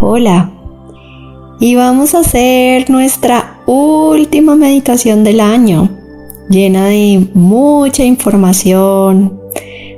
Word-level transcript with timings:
Hola. 0.00 0.52
Y 1.58 1.74
vamos 1.74 2.14
a 2.14 2.18
hacer 2.18 2.90
nuestra 2.90 3.62
última 3.66 4.54
meditación 4.54 5.24
del 5.24 5.40
año, 5.40 5.88
llena 6.50 6.86
de 6.86 7.26
mucha 7.32 8.04
información, 8.04 9.40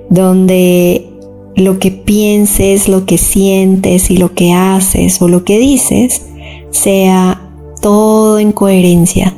donde 0.09 1.11
lo 1.57 1.81
que 1.81 1.91
pienses, 1.91 2.89
lo 2.89 3.07
que 3.07 3.19
sientes 3.19 4.11
y 4.11 4.19
lo 4.19 4.35
que 4.35 4.53
haces 4.53 5.21
o 5.21 5.27
lo 5.27 5.45
que 5.45 5.59
dices 5.59 6.23
sea 6.71 7.51
todo 7.83 8.39
en 8.39 8.53
coherencia, 8.53 9.35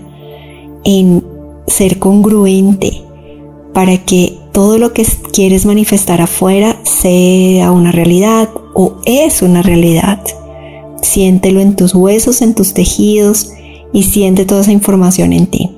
en 0.84 1.24
ser 1.66 1.98
congruente, 1.98 3.02
para 3.72 3.96
que 3.96 4.36
todo 4.52 4.77
lo 4.77 4.92
que 4.92 5.06
quieres 5.32 5.64
manifestar 5.64 6.20
afuera 6.20 6.77
sea 6.84 7.72
una 7.72 7.92
realidad 7.92 8.50
o 8.74 8.96
es 9.06 9.40
una 9.40 9.62
realidad. 9.62 10.22
Siéntelo 11.03 11.61
en 11.61 11.77
tus 11.77 11.95
huesos, 11.95 12.43
en 12.43 12.55
tus 12.55 12.74
tejidos 12.74 13.52
y 13.93 14.05
siente 14.05 14.45
toda 14.45 14.62
esa 14.62 14.73
información 14.73 15.33
en 15.33 15.47
ti. 15.47 15.70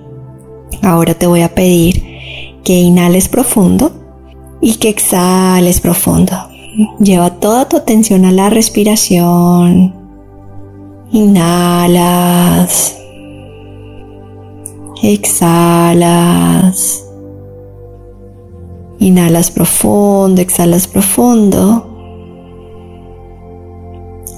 Ahora 0.82 1.14
te 1.14 1.26
voy 1.26 1.42
a 1.42 1.54
pedir 1.54 2.02
que 2.64 2.80
inhales 2.80 3.28
profundo 3.28 3.92
y 4.60 4.76
que 4.76 4.88
exhales 4.88 5.80
profundo. 5.80 6.32
Lleva 6.98 7.38
toda 7.38 7.68
tu 7.68 7.76
atención 7.76 8.24
a 8.24 8.32
la 8.32 8.50
respiración. 8.50 9.94
Inhalas. 11.12 12.96
Exhalas. 15.02 17.04
Inhalas 18.98 19.50
profundo, 19.50 20.40
exhalas 20.40 20.86
profundo. 20.86 21.91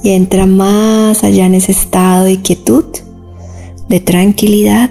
Y 0.04 0.10
entra 0.10 0.44
más 0.44 1.24
allá 1.24 1.46
en 1.46 1.54
ese 1.54 1.72
estado 1.72 2.24
de 2.26 2.42
quietud, 2.42 2.84
de 3.88 4.00
tranquilidad, 4.00 4.90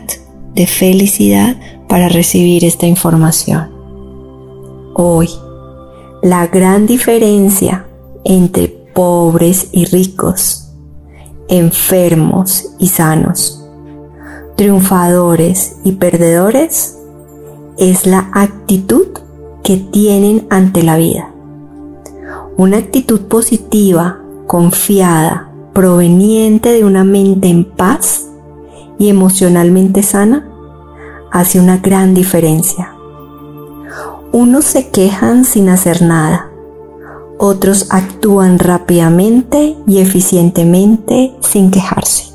de 0.55 0.65
felicidad 0.65 1.55
para 1.87 2.09
recibir 2.09 2.65
esta 2.65 2.87
información. 2.87 3.69
Hoy, 4.95 5.29
la 6.23 6.47
gran 6.47 6.87
diferencia 6.87 7.85
entre 8.25 8.67
pobres 8.67 9.67
y 9.71 9.85
ricos, 9.85 10.71
enfermos 11.47 12.71
y 12.79 12.87
sanos, 12.87 13.63
triunfadores 14.55 15.75
y 15.83 15.91
perdedores 15.91 16.97
es 17.77 18.07
la 18.07 18.31
actitud 18.33 19.09
que 19.63 19.77
tienen 19.77 20.47
ante 20.49 20.81
la 20.81 20.97
vida. 20.97 21.31
Una 22.57 22.77
actitud 22.77 23.21
positiva, 23.27 24.22
confiada, 24.47 25.49
proveniente 25.73 26.71
de 26.71 26.83
una 26.83 27.03
mente 27.03 27.49
en 27.49 27.65
paz 27.65 28.27
y 28.99 29.09
emocionalmente 29.09 30.03
sana, 30.03 30.49
hace 31.31 31.59
una 31.59 31.77
gran 31.77 32.13
diferencia. 32.13 32.93
Unos 34.31 34.65
se 34.65 34.89
quejan 34.89 35.45
sin 35.45 35.69
hacer 35.69 36.01
nada, 36.01 36.49
otros 37.37 37.87
actúan 37.89 38.59
rápidamente 38.59 39.75
y 39.85 39.99
eficientemente 39.99 41.35
sin 41.41 41.71
quejarse. 41.71 42.33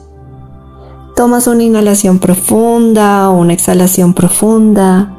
Tomas 1.16 1.48
una 1.48 1.64
inhalación 1.64 2.20
profunda 2.20 3.28
una 3.30 3.52
exhalación 3.52 4.14
profunda 4.14 5.17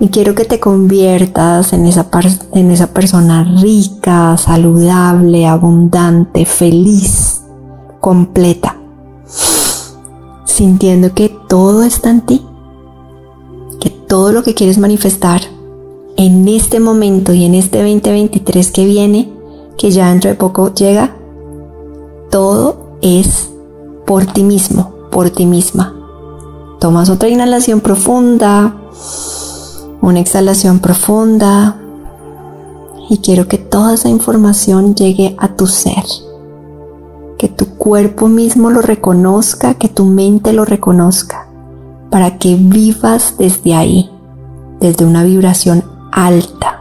y 0.00 0.08
quiero 0.08 0.34
que 0.34 0.44
te 0.44 0.58
conviertas 0.58 1.72
en 1.72 1.86
esa, 1.86 2.08
en 2.54 2.70
esa 2.70 2.88
persona 2.88 3.44
rica, 3.60 4.36
saludable, 4.36 5.46
abundante, 5.46 6.44
feliz, 6.44 7.42
completa, 8.00 8.76
sintiendo 10.44 11.14
que 11.14 11.28
todo 11.48 11.84
está 11.84 12.10
en 12.10 12.20
ti, 12.22 12.44
que 13.80 13.90
todo 13.90 14.32
lo 14.32 14.42
que 14.42 14.54
quieres 14.54 14.78
manifestar 14.78 15.40
en 16.16 16.48
este 16.48 16.80
momento 16.80 17.32
y 17.32 17.44
en 17.44 17.54
este 17.54 17.78
2023 17.78 18.72
que 18.72 18.84
viene, 18.84 19.32
que 19.78 19.90
ya 19.90 20.10
dentro 20.10 20.30
de 20.30 20.36
poco 20.36 20.74
llega, 20.74 21.16
todo 22.30 22.98
es 23.02 23.50
por 24.06 24.26
ti 24.26 24.42
mismo, 24.42 24.94
por 25.10 25.30
ti 25.30 25.46
misma. 25.46 25.94
Tomas 26.80 27.08
otra 27.08 27.28
inhalación 27.28 27.80
profunda 27.80 28.74
una 30.02 30.18
exhalación 30.18 30.80
profunda 30.80 31.76
y 33.08 33.18
quiero 33.18 33.46
que 33.46 33.56
toda 33.56 33.94
esa 33.94 34.08
información 34.08 34.94
llegue 34.94 35.36
a 35.38 35.54
tu 35.54 35.66
ser, 35.68 36.04
que 37.38 37.48
tu 37.48 37.76
cuerpo 37.76 38.28
mismo 38.28 38.70
lo 38.70 38.82
reconozca, 38.82 39.74
que 39.74 39.88
tu 39.88 40.04
mente 40.04 40.52
lo 40.52 40.64
reconozca, 40.64 41.46
para 42.10 42.38
que 42.38 42.56
vivas 42.56 43.36
desde 43.38 43.74
ahí, 43.74 44.10
desde 44.80 45.04
una 45.04 45.22
vibración 45.22 45.84
alta, 46.10 46.80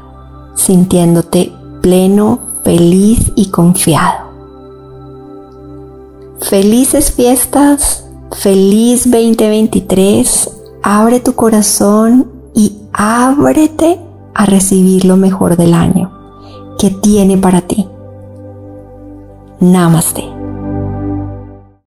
sintiéndote 0.56 1.54
pleno, 1.82 2.40
feliz 2.64 3.32
y 3.36 3.50
confiado. 3.50 4.32
Felices 6.40 7.12
fiestas, 7.12 8.06
feliz 8.32 9.04
2023, 9.04 10.50
abre 10.82 11.20
tu 11.20 11.34
corazón 11.34 12.31
ábrete 12.94 14.00
a 14.34 14.46
recibir 14.46 15.06
lo 15.06 15.18
mejor 15.18 15.58
del 15.58 15.74
año 15.74 16.12
que 16.80 16.90
tiene 16.90 17.38
para 17.38 17.62
ti. 17.62 17.88
Namaste. 19.60 20.41